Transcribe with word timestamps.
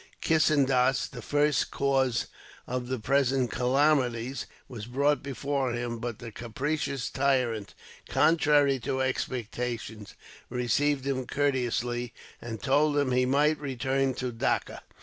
Kissendas, 0.19 1.07
the 1.11 1.21
first 1.21 1.69
cause 1.69 2.25
of 2.65 2.87
the 2.87 2.97
present 2.97 3.51
calamities, 3.51 4.47
was 4.67 4.87
brought 4.87 5.21
before 5.21 5.73
him; 5.73 5.99
but 5.99 6.17
the 6.17 6.31
capricious 6.31 7.07
tyrant, 7.07 7.75
contrary 8.09 8.79
to 8.79 8.99
expectation, 9.01 10.07
received 10.49 11.05
him 11.05 11.27
courteously, 11.27 12.15
and 12.41 12.63
told 12.63 12.97
him 12.97 13.11
he 13.11 13.27
might 13.27 13.59
return 13.59 14.15
to 14.15 14.31
Dacca. 14.31 14.81